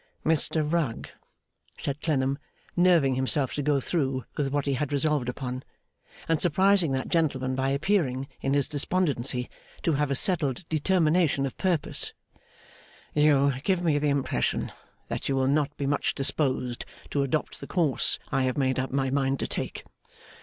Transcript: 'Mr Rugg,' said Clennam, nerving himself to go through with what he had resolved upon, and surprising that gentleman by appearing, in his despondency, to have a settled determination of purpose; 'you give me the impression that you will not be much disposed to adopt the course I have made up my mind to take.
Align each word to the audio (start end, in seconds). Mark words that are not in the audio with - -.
'Mr 0.25 0.63
Rugg,' 0.67 1.09
said 1.77 2.01
Clennam, 2.01 2.39
nerving 2.75 3.13
himself 3.13 3.53
to 3.53 3.61
go 3.61 3.79
through 3.79 4.25
with 4.35 4.51
what 4.51 4.65
he 4.65 4.73
had 4.73 4.91
resolved 4.91 5.29
upon, 5.29 5.61
and 6.27 6.41
surprising 6.41 6.91
that 6.93 7.07
gentleman 7.07 7.53
by 7.53 7.69
appearing, 7.69 8.27
in 8.41 8.55
his 8.55 8.67
despondency, 8.67 9.47
to 9.83 9.93
have 9.93 10.09
a 10.09 10.15
settled 10.15 10.67
determination 10.69 11.45
of 11.45 11.55
purpose; 11.55 12.13
'you 13.13 13.53
give 13.63 13.83
me 13.83 13.99
the 13.99 14.09
impression 14.09 14.71
that 15.07 15.29
you 15.29 15.35
will 15.35 15.45
not 15.47 15.77
be 15.77 15.85
much 15.85 16.15
disposed 16.15 16.83
to 17.11 17.21
adopt 17.21 17.59
the 17.59 17.67
course 17.67 18.17
I 18.31 18.41
have 18.45 18.57
made 18.57 18.79
up 18.79 18.91
my 18.91 19.11
mind 19.11 19.39
to 19.41 19.47
take. 19.47 19.83